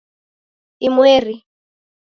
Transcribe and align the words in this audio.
Imweri 0.87 1.35